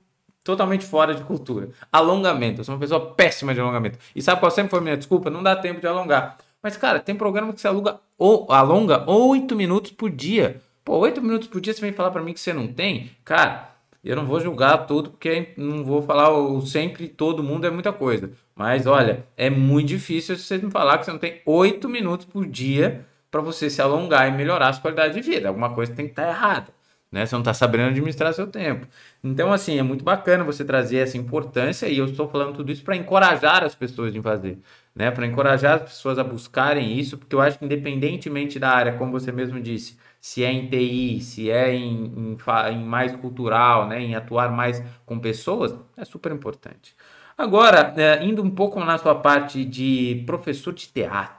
[0.45, 1.71] totalmente fora de cultura.
[1.91, 2.61] Alongamento.
[2.61, 3.99] Eu sou uma pessoa péssima de alongamento.
[4.15, 5.31] E sabe qual sempre foi minha desculpa?
[5.31, 6.37] Não dá tempo de alongar.
[6.63, 10.61] Mas, cara, tem programa que você aluga ou alonga 8 minutos por dia.
[10.85, 13.11] Pô, 8 minutos por dia você vem falar para mim que você não tem?
[13.25, 13.71] Cara,
[14.05, 17.95] eu não vou julgar tudo, porque não vou falar o sempre todo mundo é muita
[17.95, 18.31] coisa.
[18.55, 22.47] Mas olha, é muito difícil você me falar que você não tem 8 minutos por
[22.47, 25.49] dia para você se alongar e melhorar a sua qualidade de vida.
[25.49, 26.79] Alguma coisa tem que estar tá errada.
[27.11, 27.25] Né?
[27.25, 28.87] Você não está sabendo administrar seu tempo.
[29.25, 32.85] Então, assim, é muito bacana você trazer essa importância e eu estou falando tudo isso
[32.85, 34.59] para encorajar as pessoas em fazer,
[34.95, 35.11] né?
[35.11, 39.13] Para encorajar as pessoas a buscarem isso, porque eu acho que independentemente da área, como
[39.13, 42.37] você mesmo disse, se é em TI, se é em, em,
[42.73, 46.95] em mais cultural, né, em atuar mais com pessoas, é super importante.
[47.37, 51.38] Agora, é, indo um pouco na sua parte de professor de teatro.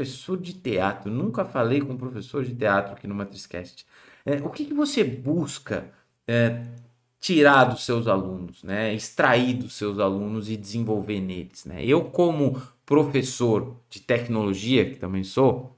[0.00, 3.84] Professor de teatro, nunca falei com professor de teatro aqui no Matrizcast.
[4.24, 5.92] É, o que, que você busca
[6.26, 6.62] é,
[7.20, 8.94] tirar dos seus alunos, né?
[8.94, 11.66] extrair dos seus alunos e desenvolver neles?
[11.66, 11.84] Né?
[11.84, 15.76] Eu, como professor de tecnologia, que também sou,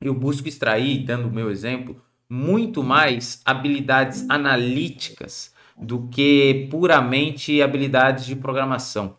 [0.00, 8.24] eu busco extrair, dando o meu exemplo, muito mais habilidades analíticas do que puramente habilidades
[8.24, 9.17] de programação.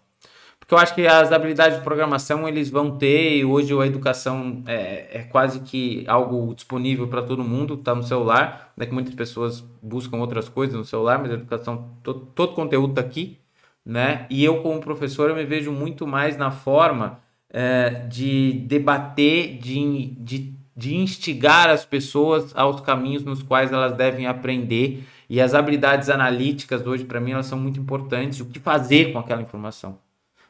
[0.69, 4.61] Porque eu acho que as habilidades de programação eles vão ter, e hoje a educação
[4.67, 9.15] é, é quase que algo disponível para todo mundo, está no celular, né, que muitas
[9.15, 13.39] pessoas buscam outras coisas no celular, mas a educação, todo, todo conteúdo está aqui,
[13.83, 14.27] né?
[14.29, 20.13] E eu, como professor, eu me vejo muito mais na forma é, de debater, de,
[20.19, 25.03] de de instigar as pessoas aos caminhos nos quais elas devem aprender.
[25.29, 28.39] E as habilidades analíticas hoje, para mim, elas são muito importantes.
[28.39, 29.99] O que fazer com aquela informação?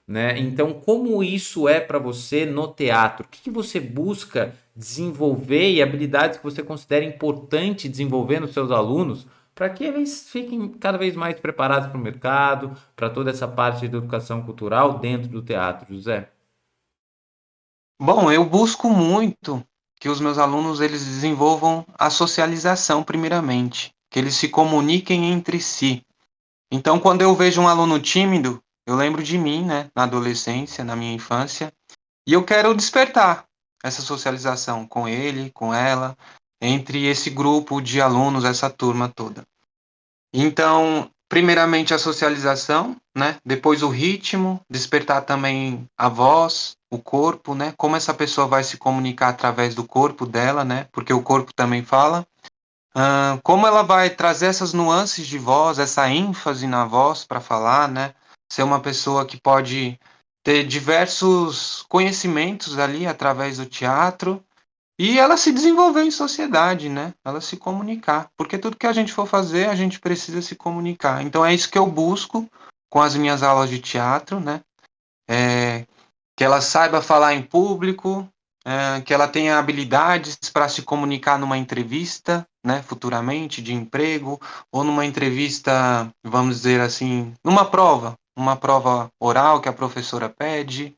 [0.10, 0.40] Né?
[0.40, 3.28] Então, como isso é para você no teatro?
[3.28, 8.72] O que, que, você busca desenvolver e habilidades que você considera importante desenvolver nos seus
[8.72, 13.48] alunos para que eles fiquem cada vez mais preparados para o mercado, para toda essa
[13.48, 16.32] parte de educação cultural dentro do teatro, José?
[18.02, 19.64] Bom, eu busco muito
[20.00, 26.02] que os meus alunos eles desenvolvam a socialização primeiramente, que eles se comuniquem entre si.
[26.72, 30.96] Então, quando eu vejo um aluno tímido, eu lembro de mim, né, na adolescência, na
[30.96, 31.72] minha infância,
[32.28, 33.46] e eu quero despertar
[33.84, 36.18] essa socialização com ele, com ela,
[36.60, 39.46] entre esse grupo de alunos, essa turma toda.
[40.34, 43.38] Então, primeiramente a socialização, né?
[43.46, 47.76] Depois o ritmo, despertar também a voz, o corpo, né?
[47.78, 50.88] Como essa pessoa vai se comunicar através do corpo dela, né?
[50.92, 52.26] Porque o corpo também fala.
[53.44, 58.16] Como ela vai trazer essas nuances de voz, essa ênfase na voz para falar, né?
[58.52, 60.00] Ser uma pessoa que pode
[60.44, 64.44] ter diversos conhecimentos ali através do teatro
[65.00, 67.14] e ela se desenvolver em sociedade, né?
[67.24, 68.30] Ela se comunicar.
[68.36, 71.22] Porque tudo que a gente for fazer, a gente precisa se comunicar.
[71.24, 72.50] Então é isso que eu busco
[72.90, 74.62] com as minhas aulas de teatro, né?
[75.30, 75.86] É,
[76.36, 78.28] que ela saiba falar em público,
[78.66, 84.40] é, que ela tenha habilidades para se comunicar numa entrevista, né, futuramente, de emprego,
[84.72, 90.96] ou numa entrevista, vamos dizer assim, numa prova, uma prova oral que a professora pede,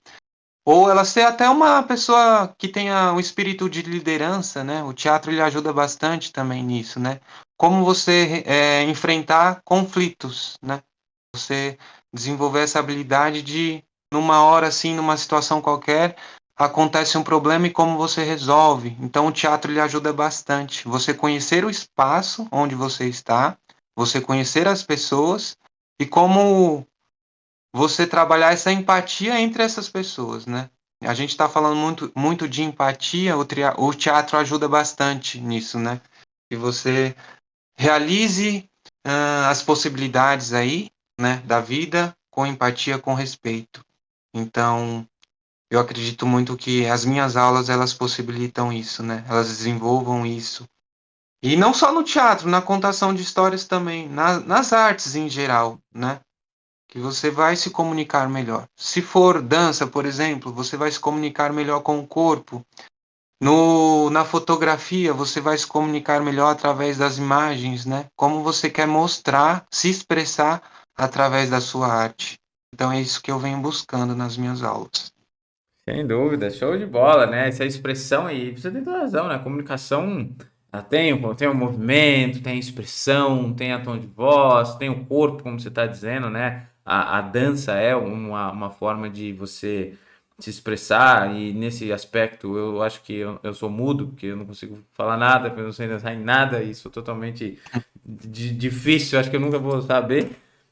[0.66, 4.84] ou ela ser até uma pessoa que tenha um espírito de liderança, né?
[4.84, 7.20] O teatro ele ajuda bastante também nisso, né?
[7.58, 10.82] Como você é, enfrentar conflitos, né?
[11.36, 11.78] Você
[12.14, 16.16] desenvolver essa habilidade de, numa hora assim, numa situação qualquer,
[16.56, 18.96] acontece um problema e como você resolve.
[19.00, 20.88] Então o teatro ele ajuda bastante.
[20.88, 23.58] Você conhecer o espaço onde você está,
[23.96, 25.58] você conhecer as pessoas
[26.00, 26.86] e como
[27.74, 30.70] você trabalhar essa empatia entre essas pessoas, né?
[31.02, 33.46] A gente está falando muito, muito de empatia, o,
[33.78, 36.00] o teatro ajuda bastante nisso, né?
[36.50, 37.16] Que você
[37.76, 38.70] realize
[39.08, 43.84] uh, as possibilidades aí, né, da vida com empatia, com respeito.
[44.34, 45.08] Então,
[45.70, 49.26] eu acredito muito que as minhas aulas elas possibilitam isso, né?
[49.28, 50.68] Elas desenvolvam isso.
[51.44, 55.80] E não só no teatro, na contação de histórias também, na, nas artes em geral,
[55.94, 56.20] né?
[56.92, 58.68] Que você vai se comunicar melhor.
[58.76, 62.62] Se for dança, por exemplo, você vai se comunicar melhor com o corpo.
[63.42, 68.08] No, na fotografia, você vai se comunicar melhor através das imagens, né?
[68.14, 70.62] Como você quer mostrar, se expressar
[70.96, 72.38] através da sua arte.
[72.74, 75.14] Então é isso que eu venho buscando nas minhas aulas.
[75.90, 77.48] Sem dúvida, show de bola, né?
[77.48, 79.36] Essa expressão aí, você tem toda razão, né?
[79.36, 80.30] A comunicação
[80.90, 85.42] tem, tem o movimento, tem a expressão, tem a tom de voz, tem o corpo,
[85.42, 86.68] como você está dizendo, né?
[86.86, 89.98] A, a dança é uma, uma forma de você
[90.40, 94.46] se expressar e nesse aspecto eu acho que eu, eu sou mudo, porque eu não
[94.46, 97.60] consigo falar nada, eu não sei dançar em nada, e sou totalmente
[98.04, 100.32] difícil, acho que eu nunca vou saber,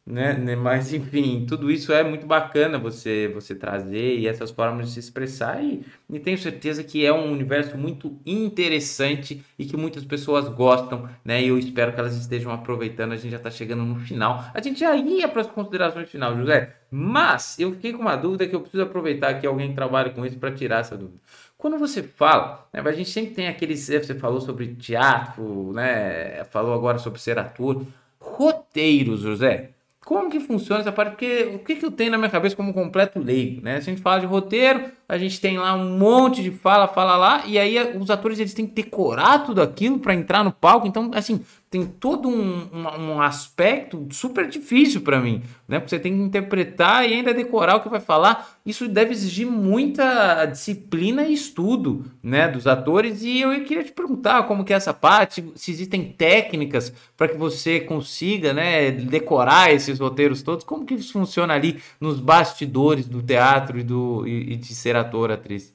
[0.10, 0.56] né, né?
[0.56, 5.00] Mas enfim, tudo isso é muito bacana você você trazer e essas formas de se
[5.00, 10.50] expressar e, e tenho certeza que é um universo muito interessante e que muitas pessoas
[10.50, 11.41] gostam, né?
[11.43, 13.12] E eu espero que elas estejam aproveitando.
[13.12, 14.43] A gente já está chegando no final.
[14.54, 18.48] A gente já ia para as considerações final, José, mas eu fiquei com uma dúvida
[18.48, 21.19] que eu preciso aproveitar que alguém trabalha com isso para tirar essa dúvida.
[21.58, 23.86] Quando você fala, né, a gente sempre tem aqueles.
[23.88, 26.43] Você falou sobre teatro, né?
[26.45, 27.86] Falou agora sobre ser ator.
[28.19, 29.72] Roteiros, José
[30.10, 31.12] como que funciona essa parte?
[31.12, 33.80] Porque o que, que eu tenho na minha cabeça como completo leigo, né?
[33.80, 37.17] Se a gente fala de roteiro, a gente tem lá um monte de fala, fala
[37.17, 40.86] lá, e aí os atores eles têm que decorar tudo aquilo para entrar no palco.
[40.86, 45.80] Então, assim, tem todo um, um, um aspecto super difícil para mim, né?
[45.80, 48.58] Porque você tem que interpretar e ainda decorar o que vai falar.
[48.65, 53.22] Isso deve exigir muita disciplina e estudo, né, dos atores.
[53.22, 57.38] E eu queria te perguntar como que é essa parte, se existem técnicas para que
[57.38, 60.63] você consiga, né, decorar esses roteiros todos.
[60.63, 64.95] Como que isso funciona ali nos bastidores do teatro e do e, e de ser
[65.00, 65.74] ator, atriz?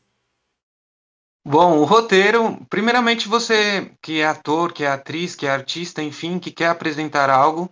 [1.46, 6.38] Bom, o roteiro, primeiramente você que é ator, que é atriz, que é artista, enfim,
[6.38, 7.70] que quer apresentar algo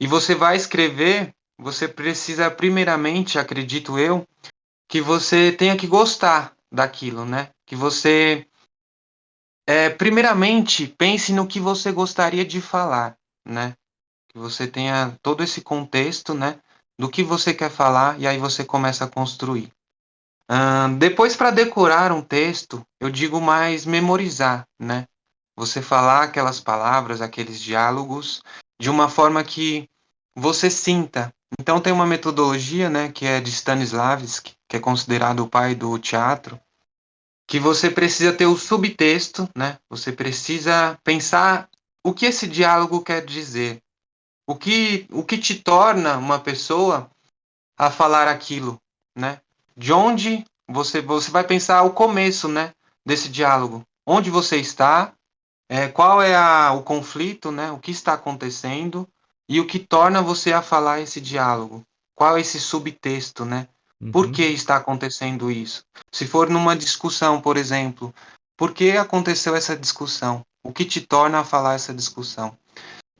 [0.00, 4.24] e você vai escrever, você precisa primeiramente, acredito eu,
[4.88, 7.50] que você tenha que gostar daquilo, né?
[7.66, 8.46] Que você
[9.66, 13.74] é, primeiramente pense no que você gostaria de falar, né?
[14.28, 16.60] Que você tenha todo esse contexto, né?
[16.96, 19.72] Do que você quer falar e aí você começa a construir.
[20.50, 25.06] Uh, depois, para decorar um texto, eu digo mais memorizar, né?
[25.56, 28.42] Você falar aquelas palavras, aqueles diálogos,
[28.80, 29.88] de uma forma que
[30.34, 31.32] você sinta.
[31.60, 35.98] Então, tem uma metodologia, né, que é de Stanislavski, que é considerado o pai do
[35.98, 36.58] teatro,
[37.46, 39.78] que você precisa ter o subtexto, né?
[39.88, 41.68] Você precisa pensar
[42.04, 43.82] o que esse diálogo quer dizer.
[44.46, 47.10] O que, o que te torna uma pessoa
[47.76, 48.80] a falar aquilo,
[49.16, 49.40] né?
[49.78, 52.72] De onde você, você vai pensar o começo né,
[53.06, 53.84] desse diálogo.
[54.04, 55.12] Onde você está,
[55.68, 59.08] é, qual é a, o conflito, né, o que está acontecendo
[59.48, 61.84] e o que torna você a falar esse diálogo.
[62.14, 63.68] Qual é esse subtexto, né?
[64.00, 64.10] Uhum.
[64.10, 65.84] Por que está acontecendo isso?
[66.12, 68.12] Se for numa discussão, por exemplo,
[68.56, 70.44] por que aconteceu essa discussão?
[70.64, 72.56] O que te torna a falar essa discussão?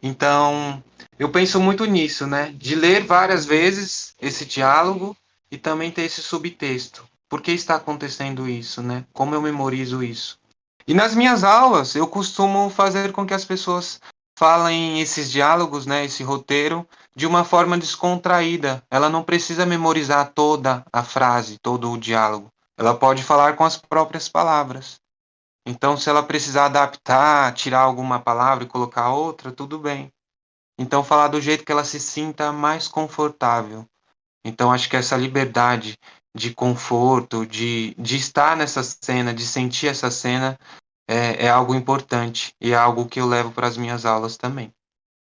[0.02, 0.82] Então,
[1.18, 2.52] eu penso muito nisso, né?
[2.56, 5.16] De ler várias vezes esse diálogo
[5.50, 7.06] e também ter esse subtexto.
[7.28, 9.04] Por que está acontecendo isso, né?
[9.12, 10.38] Como eu memorizo isso?
[10.86, 14.00] E nas minhas aulas, eu costumo fazer com que as pessoas
[14.38, 18.82] falem esses diálogos, né, esse roteiro, de uma forma descontraída.
[18.90, 22.48] Ela não precisa memorizar toda a frase, todo o diálogo.
[22.78, 25.00] Ela pode falar com as próprias palavras.
[25.66, 30.10] Então, se ela precisar adaptar, tirar alguma palavra e colocar outra, tudo bem.
[30.78, 33.84] Então, falar do jeito que ela se sinta mais confortável.
[34.48, 35.96] Então acho que essa liberdade
[36.34, 40.58] de conforto, de, de estar nessa cena, de sentir essa cena,
[41.08, 44.72] é, é algo importante e é algo que eu levo para as minhas aulas também.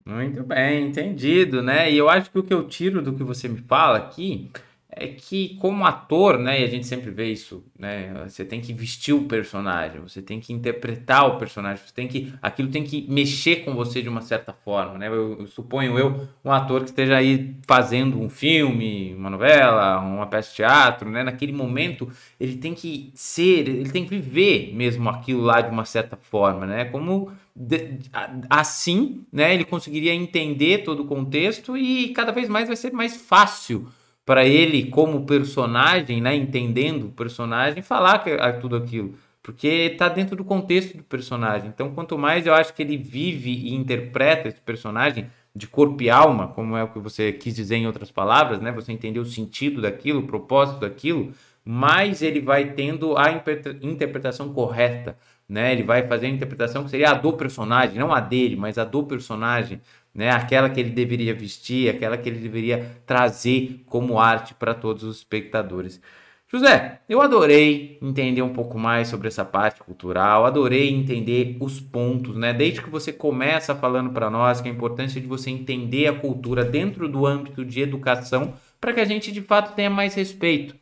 [0.04, 1.90] Muito bem, entendido, né?
[1.90, 4.50] E eu acho que o que eu tiro do que você me fala aqui
[4.92, 8.72] é que como ator, né, e a gente sempre vê isso, né, você tem que
[8.72, 13.06] vestir o personagem, você tem que interpretar o personagem, você tem que, aquilo tem que
[13.08, 16.90] mexer com você de uma certa forma, né, eu, eu suponho eu, um ator que
[16.90, 22.56] esteja aí fazendo um filme, uma novela, uma peça de teatro, né, naquele momento ele
[22.56, 26.84] tem que ser, ele tem que viver mesmo aquilo lá de uma certa forma, né,
[26.86, 27.30] como
[28.48, 33.16] assim, né, ele conseguiria entender todo o contexto e cada vez mais vai ser mais
[33.16, 33.88] fácil
[34.24, 40.08] para ele como personagem, né, entendendo o personagem, falar que, é tudo aquilo, porque está
[40.08, 41.68] dentro do contexto do personagem.
[41.68, 46.10] Então, quanto mais eu acho que ele vive e interpreta esse personagem de corpo e
[46.10, 49.24] alma, como é o que você quis dizer em outras palavras, né, você entender o
[49.24, 51.32] sentido daquilo, o propósito daquilo,
[51.64, 53.30] mais ele vai tendo a
[53.82, 55.16] interpretação correta
[55.50, 55.72] né?
[55.72, 58.84] Ele vai fazer a interpretação que seria a do personagem, não a dele, mas a
[58.84, 59.80] do personagem,
[60.14, 60.30] né?
[60.30, 65.18] Aquela que ele deveria vestir, aquela que ele deveria trazer como arte para todos os
[65.18, 66.00] espectadores.
[66.52, 72.36] José, eu adorei entender um pouco mais sobre essa parte cultural, adorei entender os pontos,
[72.36, 72.52] né?
[72.52, 76.64] Desde que você começa falando para nós que a importância de você entender a cultura
[76.64, 80.74] dentro do âmbito de educação, para que a gente de fato tenha mais respeito,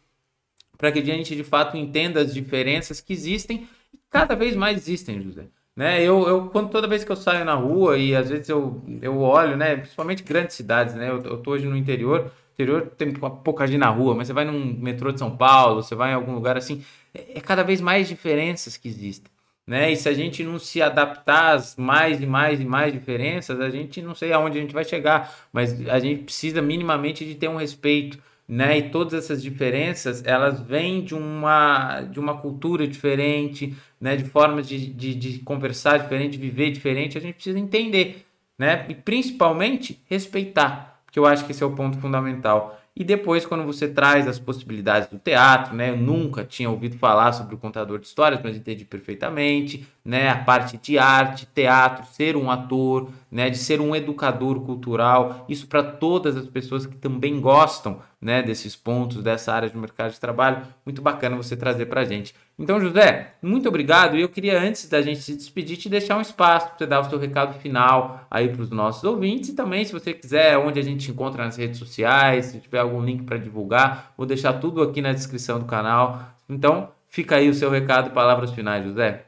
[0.79, 3.69] para que a gente de fato entenda as diferenças que existem
[4.09, 5.49] cada vez mais existem, José.
[5.79, 6.03] Né?
[6.03, 9.21] Eu, eu quando toda vez que eu saio na rua e às vezes eu, eu
[9.21, 11.09] olho, né, principalmente grandes cidades, né?
[11.09, 14.45] Eu, eu tô hoje no interior, interior tem pouca gente na rua, mas você vai
[14.45, 17.81] num metrô de São Paulo, você vai em algum lugar assim, é, é cada vez
[17.81, 19.31] mais diferenças que existem.
[19.65, 19.93] Né?
[19.93, 23.71] E se a gente não se adaptar às mais e mais e mais diferenças, a
[23.71, 27.47] gente não sei aonde a gente vai chegar, mas a gente precisa minimamente de ter
[27.47, 28.19] um respeito,
[28.49, 28.79] né?
[28.79, 34.17] E todas essas diferenças, elas vêm de uma, de uma cultura diferente, né?
[34.17, 38.27] De formas de, de, de conversar diferente, de viver diferente, a gente precisa entender,
[38.59, 38.87] né?
[38.89, 42.79] E principalmente respeitar que eu acho que esse é o ponto fundamental.
[42.99, 45.91] E depois, quando você traz as possibilidades do teatro, né?
[45.91, 50.29] Eu nunca tinha ouvido falar sobre o contador de histórias, mas entendi perfeitamente, né?
[50.31, 53.51] A parte de arte, teatro, ser um ator, né?
[53.51, 58.43] De ser um educador cultural, isso para todas as pessoas que também gostam, né?
[58.43, 62.35] Desses pontos, dessa área de mercado de trabalho, muito bacana você trazer para a gente.
[62.59, 64.17] Então, José, muito obrigado.
[64.17, 67.01] E eu queria, antes da gente se despedir, te deixar um espaço para você dar
[67.01, 69.51] o seu recado final aí para os nossos ouvintes.
[69.51, 73.03] E também, se você quiser, onde a gente encontra nas redes sociais, se tiver algum
[73.03, 76.21] link para divulgar, vou deixar tudo aqui na descrição do canal.
[76.49, 79.25] Então, fica aí o seu recado e palavras finais, José.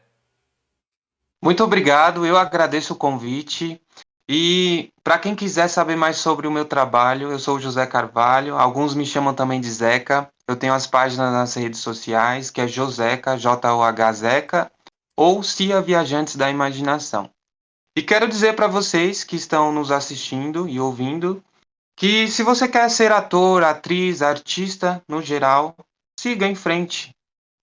[1.42, 3.80] Muito obrigado, eu agradeço o convite.
[4.28, 8.56] E para quem quiser saber mais sobre o meu trabalho, eu sou o José Carvalho.
[8.56, 10.30] Alguns me chamam também de Zeca.
[10.46, 14.70] Eu tenho as páginas nas redes sociais, que é Joseca, J-O-H Zeca,
[15.16, 17.28] ou Cia Viajantes da Imaginação.
[17.98, 21.42] E quero dizer para vocês que estão nos assistindo e ouvindo
[21.96, 25.74] que se você quer ser ator, atriz, artista no geral,
[26.20, 27.10] siga em frente.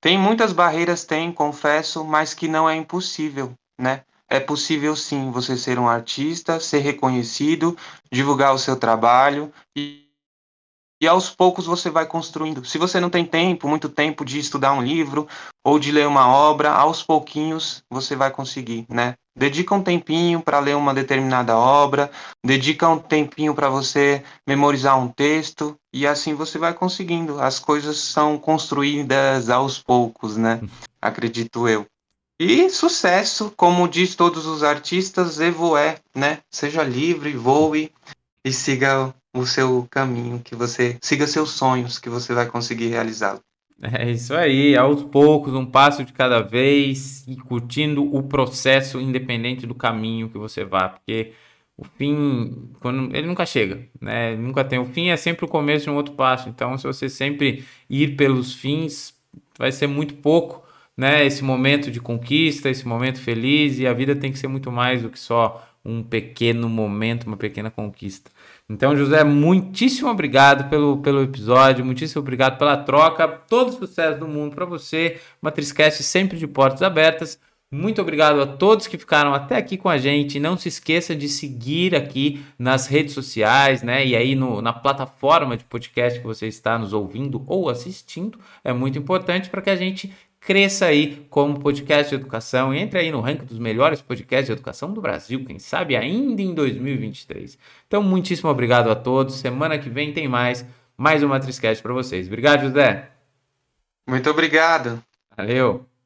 [0.02, 4.04] Tem muitas barreiras, tem, confesso, mas que não é impossível, né?
[4.30, 7.78] É possível sim você ser um artista, ser reconhecido,
[8.12, 10.08] divulgar o seu trabalho e
[11.00, 12.66] e aos poucos você vai construindo.
[12.66, 15.28] Se você não tem tempo, muito tempo de estudar um livro
[15.64, 19.14] ou de ler uma obra, aos pouquinhos você vai conseguir, né?
[19.38, 22.10] Dedica um tempinho para ler uma determinada obra,
[22.44, 27.40] dedica um tempinho para você memorizar um texto e assim você vai conseguindo.
[27.40, 30.60] As coisas são construídas aos poucos, né?
[31.00, 31.86] Acredito eu.
[32.40, 36.40] E sucesso, como diz todos os artistas, evoé, né?
[36.52, 37.92] Seja livre, voe
[38.46, 43.42] e siga o seu caminho, que você siga seus sonhos, que você vai conseguir realizá-lo.
[43.82, 49.68] É isso aí, aos poucos, um passo de cada vez e curtindo o processo independente
[49.68, 51.34] do caminho que você vá, porque
[51.78, 54.36] o fim, quando ele nunca chega, né?
[54.36, 56.50] Nunca tem o fim, é sempre o começo de um outro passo.
[56.50, 59.14] Então, se você sempre ir pelos fins,
[59.60, 60.67] vai ser muito pouco,
[60.98, 61.26] né?
[61.26, 65.04] Esse momento de conquista, esse momento feliz e a vida tem que ser muito mais
[65.04, 68.30] do que só um pequeno momento, uma pequena conquista.
[68.70, 74.54] Então, José, muitíssimo obrigado pelo, pelo episódio, muitíssimo obrigado pela troca, todo sucesso do mundo
[74.54, 75.22] para você.
[75.42, 77.40] Matrizcast sempre de portas abertas.
[77.70, 80.40] Muito obrigado a todos que ficaram até aqui com a gente.
[80.40, 84.06] Não se esqueça de seguir aqui nas redes sociais, né?
[84.06, 88.40] E aí no, na plataforma de podcast que você está nos ouvindo ou assistindo.
[88.64, 93.12] É muito importante para que a gente cresça aí como podcast de educação entre aí
[93.12, 97.58] no ranking dos melhores podcasts de educação do Brasil, quem sabe ainda em 2023.
[97.88, 99.36] Então, muitíssimo obrigado a todos.
[99.36, 100.66] Semana que vem tem mais,
[100.96, 102.28] mais uma Triscast para vocês.
[102.28, 103.10] Obrigado, José.
[104.08, 105.04] Muito obrigado.
[105.36, 105.97] Valeu.